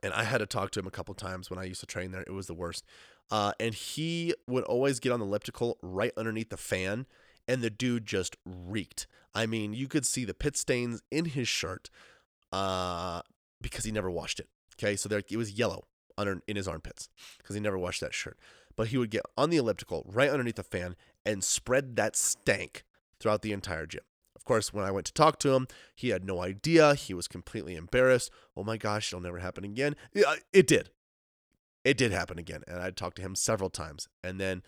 and 0.04 0.14
I 0.14 0.24
had 0.24 0.40
to 0.40 0.46
talk 0.46 0.72
to 0.72 0.80
him 0.80 0.88
a 0.88 0.92
couple 0.92 1.14
times 1.14 1.50
when 1.50 1.60
I 1.60 1.64
used 1.64 1.82
to 1.82 1.86
train 1.86 2.12
there. 2.12 2.22
It 2.22 2.34
was 2.34 2.48
the 2.48 2.54
worst. 2.54 2.86
Uh, 3.30 3.54
and 3.60 3.74
he 3.74 4.34
would 4.48 4.64
always 4.66 5.00
get 5.00 5.12
on 5.12 5.20
the 5.20 5.26
elliptical 5.26 5.78
right 5.82 6.12
underneath 6.18 6.50
the 6.50 6.58
fan, 6.58 7.06
and 7.48 7.62
the 7.62 7.70
dude 7.70 8.06
just 8.06 8.36
reeked. 8.46 9.08
I 9.34 9.46
mean, 9.46 9.74
you 9.74 9.88
could 9.88 10.06
see 10.06 10.26
the 10.26 10.34
pit 10.34 10.58
stains 10.58 11.02
in 11.10 11.26
his 11.26 11.48
shirt 11.48 11.90
uh, 12.52 13.22
because 13.62 13.86
he 13.86 13.92
never 13.92 14.10
washed 14.10 14.40
it. 14.40 14.50
Okay, 14.76 14.96
so 14.96 15.08
there 15.08 15.22
it 15.28 15.38
was 15.38 15.52
yellow 15.52 15.86
under 16.18 16.42
in 16.48 16.56
his 16.56 16.68
armpits 16.68 17.10
because 17.38 17.56
he 17.56 17.62
never 17.62 17.78
washed 17.78 18.02
that 18.02 18.14
shirt. 18.14 18.38
But 18.76 18.88
he 18.88 18.98
would 18.98 19.12
get 19.12 19.24
on 19.38 19.50
the 19.50 19.58
elliptical 19.58 20.06
right 20.08 20.30
underneath 20.30 20.56
the 20.56 20.64
fan 20.64 20.96
and 21.26 21.44
spread 21.44 21.96
that 21.98 22.16
stank 22.16 22.84
throughout 23.20 23.42
the 23.42 23.52
entire 23.52 23.86
gym. 23.86 24.02
Of 24.36 24.46
course, 24.46 24.74
when 24.74 24.86
I 24.86 24.92
went 24.92 25.06
to 25.06 25.14
talk 25.14 25.38
to 25.40 25.54
him, 25.54 25.68
he 25.96 26.10
had 26.10 26.26
no 26.26 26.42
idea. 26.42 26.96
He 26.96 27.14
was 27.14 27.28
completely 27.28 27.76
embarrassed. 27.76 28.32
Oh 28.58 28.64
my 28.64 28.78
gosh, 28.78 29.10
it'll 29.12 29.22
never 29.22 29.38
happen 29.38 29.64
again. 29.64 29.96
It 30.14 30.68
did. 30.68 30.90
It 31.84 31.98
did 31.98 32.12
happen 32.12 32.40
again. 32.40 32.64
And 32.68 32.80
I 32.80 32.90
talked 32.90 33.18
to 33.18 33.22
him 33.22 33.36
several 33.36 33.70
times. 33.70 34.08
And 34.24 34.40
then 34.40 34.64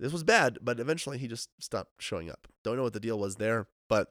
this 0.00 0.12
was 0.12 0.24
bad, 0.24 0.58
but 0.62 0.80
eventually 0.80 1.18
he 1.18 1.28
just 1.28 1.50
stopped 1.58 1.92
showing 1.98 2.30
up. 2.30 2.48
Don't 2.62 2.76
know 2.76 2.82
what 2.82 2.94
the 2.94 3.00
deal 3.00 3.18
was 3.18 3.36
there, 3.36 3.66
but 3.88 4.08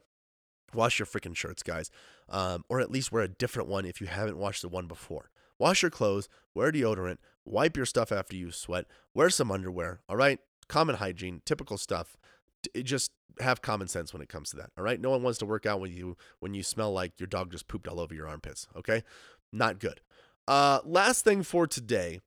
wash 0.75 0.99
your 0.99 1.05
freaking 1.05 1.35
shirts, 1.35 1.63
guys. 1.63 1.89
Um, 2.29 2.63
or 2.69 2.79
at 2.79 2.91
least 2.91 3.11
wear 3.11 3.23
a 3.23 3.27
different 3.27 3.69
one 3.69 3.85
if 3.85 4.01
you 4.01 4.07
haven't 4.07 4.37
washed 4.37 4.61
the 4.61 4.69
one 4.69 4.87
before. 4.87 5.29
Wash 5.59 5.81
your 5.81 5.91
clothes, 5.91 6.29
wear 6.55 6.71
deodorant, 6.71 7.17
wipe 7.45 7.77
your 7.77 7.85
stuff 7.85 8.11
after 8.11 8.35
you 8.35 8.51
sweat, 8.51 8.85
wear 9.13 9.29
some 9.29 9.51
underwear, 9.51 10.01
all 10.09 10.15
right? 10.15 10.39
Common 10.67 10.95
hygiene, 10.95 11.41
typical 11.45 11.77
stuff. 11.77 12.17
Just 12.83 13.11
have 13.39 13.61
common 13.61 13.87
sense 13.87 14.13
when 14.13 14.21
it 14.21 14.29
comes 14.29 14.49
to 14.51 14.57
that. 14.57 14.71
All 14.77 14.83
right. 14.83 14.99
No 14.99 15.09
one 15.09 15.23
wants 15.23 15.39
to 15.39 15.45
work 15.45 15.65
out 15.65 15.79
with 15.79 15.91
you 15.91 16.17
when 16.39 16.53
you 16.53 16.63
smell 16.63 16.91
like 16.91 17.19
your 17.19 17.27
dog 17.27 17.51
just 17.51 17.67
pooped 17.67 17.87
all 17.87 17.99
over 17.99 18.13
your 18.13 18.27
armpits. 18.27 18.67
Okay. 18.75 19.03
Not 19.51 19.79
good. 19.79 20.01
Uh, 20.47 20.79
last 20.85 21.23
thing 21.23 21.43
for 21.43 21.67
today. 21.67 22.19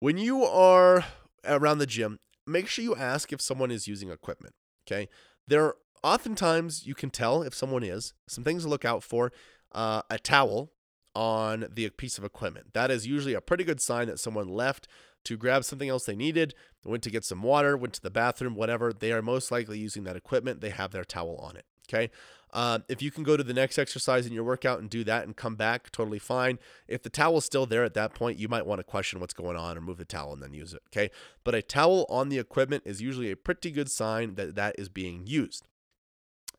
When 0.00 0.18
you 0.18 0.44
are 0.44 1.04
around 1.44 1.78
the 1.78 1.86
gym, 1.86 2.18
make 2.46 2.68
sure 2.68 2.84
you 2.84 2.94
ask 2.94 3.32
if 3.32 3.40
someone 3.40 3.70
is 3.70 3.88
using 3.88 4.10
equipment. 4.10 4.54
Okay. 4.86 5.08
There 5.46 5.74
oftentimes 6.06 6.86
you 6.86 6.94
can 6.94 7.10
tell 7.10 7.42
if 7.42 7.54
someone 7.54 7.82
is. 7.82 8.14
Some 8.28 8.44
things 8.44 8.62
to 8.62 8.68
look 8.68 8.84
out 8.84 9.02
for. 9.02 9.32
Uh, 9.72 10.02
a 10.08 10.18
towel 10.18 10.72
on 11.14 11.66
the 11.72 11.90
piece 11.90 12.18
of 12.18 12.24
equipment. 12.24 12.72
That 12.72 12.90
is 12.90 13.06
usually 13.06 13.34
a 13.34 13.40
pretty 13.40 13.64
good 13.64 13.80
sign 13.80 14.06
that 14.06 14.20
someone 14.20 14.48
left 14.48 14.86
to 15.24 15.36
grab 15.36 15.64
something 15.64 15.88
else 15.88 16.04
they 16.04 16.14
needed, 16.14 16.54
went 16.84 17.02
to 17.02 17.10
get 17.10 17.24
some 17.24 17.42
water, 17.42 17.76
went 17.76 17.94
to 17.94 18.02
the 18.02 18.10
bathroom, 18.10 18.54
whatever. 18.54 18.92
They 18.92 19.12
are 19.12 19.22
most 19.22 19.50
likely 19.50 19.78
using 19.78 20.04
that 20.04 20.14
equipment. 20.14 20.60
They 20.60 20.70
have 20.70 20.92
their 20.92 21.04
towel 21.04 21.36
on 21.36 21.56
it. 21.56 21.64
Okay. 21.88 22.10
Uh, 22.52 22.78
if 22.88 23.02
you 23.02 23.10
can 23.10 23.24
go 23.24 23.36
to 23.36 23.42
the 23.42 23.52
next 23.52 23.76
exercise 23.76 24.26
in 24.26 24.32
your 24.32 24.44
workout 24.44 24.78
and 24.78 24.88
do 24.88 25.04
that 25.04 25.24
and 25.24 25.36
come 25.36 25.56
back, 25.56 25.90
totally 25.90 26.18
fine. 26.18 26.58
If 26.86 27.02
the 27.02 27.10
towel's 27.10 27.44
still 27.44 27.66
there 27.66 27.84
at 27.84 27.94
that 27.94 28.14
point, 28.14 28.38
you 28.38 28.48
might 28.48 28.66
want 28.66 28.78
to 28.78 28.84
question 28.84 29.20
what's 29.20 29.34
going 29.34 29.56
on 29.56 29.76
or 29.76 29.80
move 29.80 29.98
the 29.98 30.04
towel 30.04 30.32
and 30.32 30.42
then 30.42 30.54
use 30.54 30.72
it. 30.72 30.82
Okay. 30.88 31.10
But 31.44 31.54
a 31.54 31.62
towel 31.62 32.06
on 32.08 32.28
the 32.28 32.38
equipment 32.38 32.84
is 32.86 33.02
usually 33.02 33.30
a 33.30 33.36
pretty 33.36 33.70
good 33.70 33.90
sign 33.90 34.36
that 34.36 34.54
that 34.54 34.76
is 34.78 34.88
being 34.88 35.26
used. 35.26 35.64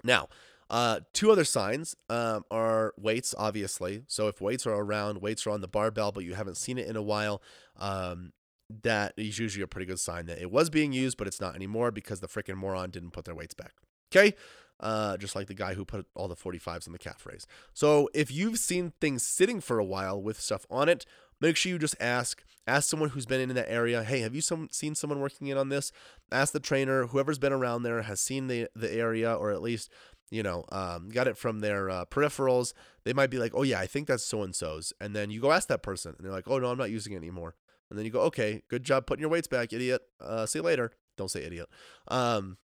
Now, 0.03 0.27
uh, 0.69 0.99
two 1.13 1.31
other 1.31 1.45
signs 1.45 1.95
um, 2.09 2.43
are 2.51 2.93
weights, 2.97 3.33
obviously. 3.37 4.03
So 4.07 4.27
if 4.27 4.41
weights 4.41 4.67
are 4.67 4.73
around, 4.73 5.21
weights 5.21 5.47
are 5.47 5.51
on 5.51 5.61
the 5.61 5.67
barbell, 5.67 6.11
but 6.11 6.23
you 6.23 6.35
haven't 6.35 6.57
seen 6.57 6.77
it 6.77 6.87
in 6.87 6.95
a 6.95 7.01
while, 7.01 7.41
um, 7.77 8.33
that 8.83 9.13
is 9.15 9.39
usually 9.39 9.63
a 9.63 9.67
pretty 9.67 9.85
good 9.85 9.99
sign 9.99 10.25
that 10.25 10.41
it 10.41 10.51
was 10.51 10.69
being 10.69 10.91
used, 10.91 11.17
but 11.17 11.25
it's 11.25 11.39
not 11.39 11.55
anymore 11.55 11.91
because 11.91 12.19
the 12.19 12.27
freaking 12.27 12.57
moron 12.57 12.89
didn't 12.89 13.11
put 13.11 13.23
their 13.23 13.35
weights 13.35 13.53
back. 13.53 13.73
Okay. 14.11 14.35
Uh, 14.79 15.17
just 15.17 15.35
like 15.35 15.47
the 15.47 15.55
guy 15.55 15.73
who 15.73 15.83
put 15.83 16.05
all 16.13 16.27
the 16.27 16.35
45s 16.35 16.85
in 16.85 16.93
the 16.93 16.99
calf 16.99 17.25
raise. 17.25 17.47
So 17.73 18.09
if 18.13 18.31
you've 18.31 18.59
seen 18.59 18.93
things 19.01 19.23
sitting 19.23 19.59
for 19.59 19.79
a 19.79 19.83
while 19.83 20.21
with 20.21 20.39
stuff 20.39 20.67
on 20.69 20.87
it, 20.87 21.03
make 21.41 21.55
sure 21.55 21.71
you 21.71 21.79
just 21.79 21.95
ask. 21.99 22.43
Ask 22.69 22.89
someone 22.89 23.11
who's 23.11 23.25
been 23.25 23.39
in 23.39 23.55
that 23.55 23.71
area. 23.71 24.03
Hey, 24.03 24.19
have 24.19 24.35
you 24.35 24.41
some, 24.41 24.67
seen 24.73 24.93
someone 24.93 25.21
working 25.21 25.47
in 25.47 25.57
on 25.57 25.69
this? 25.69 25.93
Ask 26.33 26.51
the 26.51 26.59
trainer. 26.59 27.07
Whoever's 27.07 27.39
been 27.39 27.53
around 27.53 27.83
there 27.83 28.01
has 28.01 28.19
seen 28.19 28.47
the 28.47 28.67
the 28.75 28.91
area, 28.91 29.33
or 29.33 29.51
at 29.51 29.61
least 29.61 29.89
you 30.29 30.43
know, 30.43 30.65
um, 30.71 31.09
got 31.09 31.27
it 31.27 31.37
from 31.37 31.59
their 31.59 31.89
uh, 31.89 32.05
peripherals. 32.05 32.73
They 33.03 33.13
might 33.13 33.29
be 33.29 33.37
like, 33.37 33.53
oh 33.55 33.63
yeah, 33.63 33.79
I 33.79 33.85
think 33.87 34.07
that's 34.07 34.25
so 34.25 34.43
and 34.43 34.53
so's, 34.53 34.91
and 34.99 35.15
then 35.15 35.29
you 35.29 35.39
go 35.39 35.51
ask 35.51 35.67
that 35.69 35.83
person, 35.83 36.15
and 36.17 36.25
they're 36.25 36.33
like, 36.33 36.47
oh 36.47 36.59
no, 36.59 36.67
I'm 36.67 36.77
not 36.77 36.91
using 36.91 37.13
it 37.13 37.17
anymore. 37.17 37.55
And 37.89 37.97
then 37.97 38.05
you 38.05 38.11
go, 38.11 38.21
okay, 38.23 38.63
good 38.69 38.83
job 38.83 39.07
putting 39.07 39.21
your 39.21 39.29
weights 39.29 39.47
back, 39.47 39.71
idiot. 39.71 40.01
Uh, 40.19 40.45
see 40.45 40.59
you 40.59 40.63
later. 40.63 40.91
Don't 41.15 41.31
say 41.31 41.43
idiot. 41.43 41.69
Um, 42.09 42.57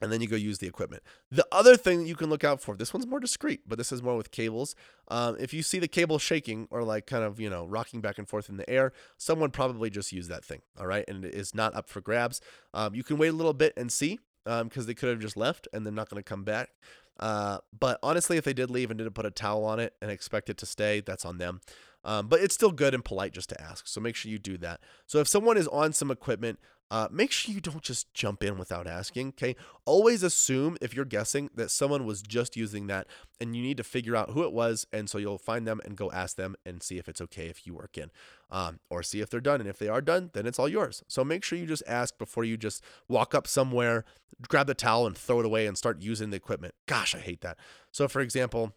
and 0.00 0.12
then 0.12 0.20
you 0.20 0.28
go 0.28 0.36
use 0.36 0.58
the 0.58 0.66
equipment. 0.66 1.02
The 1.30 1.46
other 1.52 1.76
thing 1.76 2.00
that 2.00 2.08
you 2.08 2.14
can 2.14 2.30
look 2.30 2.44
out 2.44 2.60
for, 2.60 2.76
this 2.76 2.94
one's 2.94 3.06
more 3.06 3.20
discreet, 3.20 3.60
but 3.66 3.78
this 3.78 3.92
is 3.92 4.02
more 4.02 4.16
with 4.16 4.30
cables. 4.30 4.74
Um, 5.08 5.36
if 5.38 5.52
you 5.52 5.62
see 5.62 5.78
the 5.78 5.88
cable 5.88 6.18
shaking 6.18 6.68
or 6.70 6.82
like 6.82 7.06
kind 7.06 7.24
of, 7.24 7.40
you 7.40 7.50
know, 7.50 7.66
rocking 7.66 8.00
back 8.00 8.18
and 8.18 8.28
forth 8.28 8.48
in 8.48 8.56
the 8.56 8.68
air, 8.68 8.92
someone 9.16 9.50
probably 9.50 9.90
just 9.90 10.12
used 10.12 10.30
that 10.30 10.44
thing. 10.44 10.62
All 10.78 10.86
right. 10.86 11.04
And 11.08 11.24
it 11.24 11.34
is 11.34 11.54
not 11.54 11.74
up 11.74 11.88
for 11.88 12.00
grabs. 12.00 12.40
Um, 12.72 12.94
you 12.94 13.04
can 13.04 13.18
wait 13.18 13.28
a 13.28 13.32
little 13.32 13.54
bit 13.54 13.72
and 13.76 13.92
see 13.92 14.18
because 14.44 14.60
um, 14.78 14.86
they 14.86 14.94
could 14.94 15.10
have 15.10 15.20
just 15.20 15.36
left 15.36 15.68
and 15.72 15.84
they're 15.84 15.92
not 15.92 16.08
going 16.08 16.22
to 16.22 16.28
come 16.28 16.44
back. 16.44 16.70
Uh, 17.18 17.58
but 17.78 17.98
honestly, 18.02 18.38
if 18.38 18.44
they 18.44 18.54
did 18.54 18.70
leave 18.70 18.90
and 18.90 18.96
didn't 18.96 19.14
put 19.14 19.26
a 19.26 19.30
towel 19.30 19.64
on 19.64 19.78
it 19.78 19.94
and 20.00 20.10
expect 20.10 20.48
it 20.48 20.56
to 20.56 20.66
stay, 20.66 21.00
that's 21.00 21.26
on 21.26 21.36
them. 21.36 21.60
Um, 22.04 22.28
but 22.28 22.40
it's 22.40 22.54
still 22.54 22.72
good 22.72 22.94
and 22.94 23.04
polite 23.04 23.32
just 23.32 23.50
to 23.50 23.60
ask. 23.60 23.86
So 23.86 24.00
make 24.00 24.16
sure 24.16 24.30
you 24.30 24.38
do 24.38 24.56
that. 24.58 24.80
So 25.06 25.18
if 25.18 25.28
someone 25.28 25.56
is 25.56 25.68
on 25.68 25.92
some 25.92 26.10
equipment, 26.10 26.58
uh, 26.92 27.06
make 27.12 27.30
sure 27.30 27.54
you 27.54 27.60
don't 27.60 27.82
just 27.82 28.12
jump 28.14 28.42
in 28.42 28.58
without 28.58 28.86
asking. 28.86 29.28
Okay. 29.28 29.54
Always 29.84 30.24
assume 30.24 30.76
if 30.80 30.92
you're 30.92 31.04
guessing 31.04 31.48
that 31.54 31.70
someone 31.70 32.04
was 32.04 32.20
just 32.20 32.56
using 32.56 32.88
that 32.88 33.06
and 33.40 33.54
you 33.54 33.62
need 33.62 33.76
to 33.76 33.84
figure 33.84 34.16
out 34.16 34.30
who 34.30 34.42
it 34.42 34.52
was. 34.52 34.86
And 34.92 35.08
so 35.08 35.18
you'll 35.18 35.38
find 35.38 35.66
them 35.66 35.80
and 35.84 35.96
go 35.96 36.10
ask 36.10 36.36
them 36.36 36.56
and 36.66 36.82
see 36.82 36.98
if 36.98 37.08
it's 37.08 37.20
okay 37.20 37.46
if 37.46 37.64
you 37.64 37.74
work 37.74 37.96
in 37.96 38.10
um, 38.50 38.80
or 38.90 39.04
see 39.04 39.20
if 39.20 39.30
they're 39.30 39.40
done. 39.40 39.60
And 39.60 39.68
if 39.68 39.78
they 39.78 39.88
are 39.88 40.00
done, 40.00 40.30
then 40.32 40.46
it's 40.46 40.58
all 40.58 40.68
yours. 40.68 41.04
So 41.06 41.22
make 41.22 41.44
sure 41.44 41.58
you 41.58 41.66
just 41.66 41.84
ask 41.86 42.18
before 42.18 42.42
you 42.42 42.56
just 42.56 42.82
walk 43.08 43.36
up 43.36 43.46
somewhere, 43.46 44.04
grab 44.48 44.66
the 44.66 44.74
towel 44.74 45.06
and 45.06 45.16
throw 45.16 45.38
it 45.38 45.46
away 45.46 45.68
and 45.68 45.78
start 45.78 46.02
using 46.02 46.30
the 46.30 46.36
equipment. 46.36 46.74
Gosh, 46.86 47.14
I 47.14 47.18
hate 47.18 47.42
that. 47.42 47.56
So, 47.92 48.08
for 48.08 48.20
example, 48.20 48.72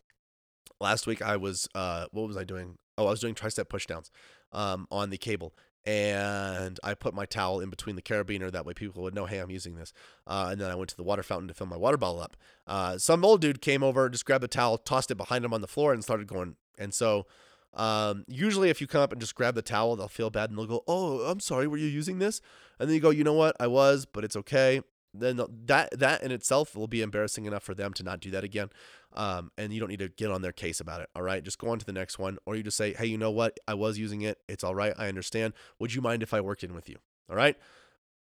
last 0.80 1.08
week 1.08 1.24
I 1.24 1.36
was, 1.36 1.68
uh, 1.74 2.06
what 2.12 2.27
was 2.27 2.38
I 2.38 2.44
doing? 2.44 2.77
Oh, 2.98 3.08
I 3.08 3.10
was 3.10 3.20
doing 3.20 3.36
tricep 3.36 3.66
pushdowns 3.66 4.10
um, 4.52 4.88
on 4.92 5.10
the 5.10 5.18
cable 5.18 5.54
and 5.86 6.80
I 6.84 6.94
put 6.94 7.14
my 7.14 7.26
towel 7.26 7.60
in 7.60 7.70
between 7.70 7.96
the 7.96 8.02
carabiner. 8.02 8.52
That 8.52 8.66
way 8.66 8.74
people 8.74 9.04
would 9.04 9.14
know, 9.14 9.26
hey, 9.26 9.40
I'm 9.40 9.52
using 9.52 9.76
this. 9.76 9.92
Uh, 10.26 10.50
and 10.52 10.62
then 10.62 10.72
I 10.72 10.76
went 10.76 10.90
to 10.92 10.96
the 10.96 11.04
water 11.04 11.24
fountain 11.24 11.48
to 11.50 11.54
fill 11.54 11.68
my 11.68 11.78
water 11.78 11.98
bottle 11.98 12.22
up. 12.22 12.38
Uh, 12.66 12.98
some 12.98 13.26
old 13.26 13.42
dude 13.42 13.62
came 13.62 13.84
over, 13.84 14.10
just 14.10 14.26
grabbed 14.26 14.44
the 14.44 14.48
towel, 14.48 14.78
tossed 14.78 15.12
it 15.12 15.16
behind 15.16 15.44
him 15.44 15.54
on 15.54 15.62
the 15.62 15.68
floor, 15.68 15.94
and 15.94 16.02
started 16.02 16.28
going. 16.28 16.56
And 16.78 16.94
so 16.94 17.26
um, 17.74 18.24
usually, 18.28 18.70
if 18.70 18.80
you 18.80 18.88
come 18.88 19.02
up 19.02 19.12
and 19.12 19.20
just 19.20 19.36
grab 19.36 19.56
the 19.56 19.62
towel, 19.62 19.96
they'll 19.96 20.08
feel 20.08 20.30
bad 20.30 20.50
and 20.50 20.58
they'll 20.58 20.66
go, 20.66 20.84
oh, 20.88 21.20
I'm 21.22 21.42
sorry, 21.42 21.68
were 21.68 21.78
you 21.78 21.88
using 21.88 22.20
this? 22.20 22.40
And 22.80 22.88
then 22.88 22.96
you 22.96 23.02
go, 23.02 23.10
you 23.10 23.24
know 23.26 23.34
what, 23.34 23.56
I 23.60 23.68
was, 23.68 24.06
but 24.06 24.24
it's 24.24 24.36
okay 24.38 24.82
then 25.13 25.38
that 25.65 25.89
that 25.98 26.24
in 26.24 26.32
itself 26.32 26.75
will 26.75 26.88
be 26.88 27.01
embarrassing 27.01 27.46
enough 27.46 27.63
for 27.63 27.74
them 27.74 27.93
to 27.93 28.03
not 28.03 28.20
do 28.20 28.32
that 28.32 28.43
again. 28.43 28.70
Um, 29.13 29.51
and 29.58 29.72
you 29.72 29.79
don't 29.79 29.89
need 29.89 30.00
to 30.00 30.10
get 30.10 30.32
on 30.32 30.41
their 30.41 30.51
case 30.51 30.79
about 30.79 31.01
it. 31.01 31.10
All 31.15 31.22
right, 31.22 31.43
just 31.43 31.60
go 31.60 31.70
on 31.70 31.79
to 31.79 31.86
the 31.86 31.93
next 31.93 32.17
one, 32.17 32.38
or 32.46 32.55
you 32.55 32.63
just 32.63 32.77
say, 32.77 32.93
hey, 32.93 33.05
you 33.05 33.17
know 33.17 33.32
what? 33.32 33.60
I 33.67 33.75
was 33.75 33.98
using 34.00 34.22
it. 34.22 34.39
It's 34.50 34.63
all 34.63 34.74
right. 34.74 34.93
I 34.98 35.08
understand. 35.08 35.53
Would 35.79 35.93
you 35.93 36.01
mind 36.01 36.24
if 36.24 36.34
I 36.34 36.41
worked 36.41 36.63
in 36.63 36.74
with 36.74 36.89
you? 36.89 36.98
All 37.29 37.36
right. 37.36 37.55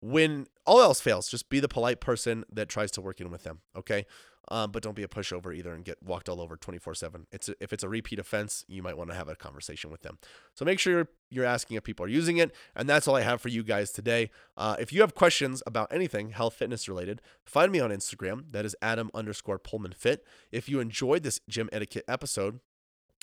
When 0.00 0.46
all 0.66 0.80
else 0.80 1.00
fails, 1.00 1.28
just 1.28 1.48
be 1.48 1.60
the 1.60 1.68
polite 1.68 2.00
person 2.00 2.44
that 2.50 2.68
tries 2.68 2.90
to 2.92 3.00
work 3.00 3.20
in 3.20 3.30
with 3.30 3.44
them. 3.44 3.60
Okay. 3.76 4.06
Um, 4.48 4.72
but 4.72 4.82
don't 4.82 4.96
be 4.96 5.02
a 5.02 5.08
pushover 5.08 5.54
either 5.54 5.72
and 5.72 5.84
get 5.84 6.02
walked 6.02 6.28
all 6.28 6.40
over 6.40 6.56
24 6.56 6.94
7. 6.94 7.26
It's 7.30 7.48
a, 7.48 7.54
if 7.60 7.72
it's 7.72 7.84
a 7.84 7.88
repeat 7.88 8.18
offense, 8.18 8.64
you 8.68 8.82
might 8.82 8.96
want 8.96 9.10
to 9.10 9.16
have 9.16 9.28
a 9.28 9.36
conversation 9.36 9.90
with 9.90 10.02
them. 10.02 10.18
So 10.54 10.64
make 10.64 10.78
sure 10.78 10.92
you're, 10.92 11.08
you're 11.30 11.44
asking 11.44 11.76
if 11.76 11.84
people 11.84 12.04
are 12.06 12.08
using 12.08 12.38
it. 12.38 12.52
And 12.74 12.88
that's 12.88 13.06
all 13.06 13.16
I 13.16 13.20
have 13.20 13.40
for 13.40 13.48
you 13.48 13.62
guys 13.62 13.92
today. 13.92 14.30
Uh, 14.56 14.76
if 14.78 14.92
you 14.92 15.02
have 15.02 15.14
questions 15.14 15.62
about 15.66 15.92
anything 15.92 16.30
health 16.30 16.54
fitness 16.54 16.88
related, 16.88 17.20
find 17.44 17.70
me 17.70 17.80
on 17.80 17.90
Instagram. 17.90 18.50
That 18.50 18.64
is 18.64 18.74
Adam 18.82 19.10
underscore 19.14 19.58
Poehlmann 19.58 19.94
Fit. 19.94 20.24
If 20.50 20.68
you 20.68 20.80
enjoyed 20.80 21.22
this 21.22 21.40
gym 21.48 21.68
etiquette 21.72 22.04
episode, 22.08 22.60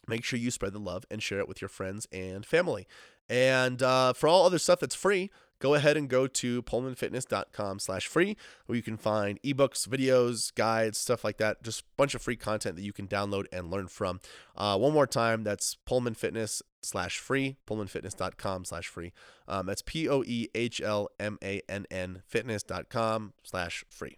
make 0.07 0.23
sure 0.23 0.39
you 0.39 0.51
spread 0.51 0.73
the 0.73 0.79
love 0.79 1.05
and 1.11 1.21
share 1.21 1.39
it 1.39 1.47
with 1.47 1.61
your 1.61 1.69
friends 1.69 2.07
and 2.11 2.45
family. 2.45 2.87
And 3.29 3.83
uh, 3.83 4.13
for 4.13 4.27
all 4.27 4.45
other 4.45 4.59
stuff 4.59 4.79
that's 4.79 4.95
free, 4.95 5.29
go 5.59 5.73
ahead 5.73 5.97
and 5.97 6.09
go 6.09 6.27
to 6.27 6.61
poehlmannfitness.com 6.63 7.79
slash 7.79 8.07
free, 8.07 8.35
where 8.65 8.75
you 8.75 8.83
can 8.83 8.97
find 8.97 9.41
ebooks 9.43 9.87
videos 9.87 10.53
guides 10.53 10.97
stuff 10.97 11.23
like 11.23 11.37
that 11.37 11.63
just 11.63 11.81
a 11.81 11.85
bunch 11.97 12.15
of 12.15 12.21
free 12.21 12.35
content 12.35 12.75
that 12.75 12.83
you 12.83 12.93
can 12.93 13.07
download 13.07 13.45
and 13.51 13.71
learn 13.71 13.87
from 13.87 14.19
uh, 14.55 14.77
one 14.77 14.93
more 14.93 15.07
time 15.07 15.43
that's 15.43 15.77
poehlmannfitness 15.87 16.61
slash 16.81 17.19
free, 17.19 17.57
poehlmannfitness.com 17.67 18.65
slash 18.65 18.87
free. 18.87 19.13
um, 19.47 19.65
that's 19.65 19.81
p-o-e-h-l-m-a-n-n 19.81 22.21
fitness.com 22.27 23.33
slash 23.43 23.85
free 23.89 24.17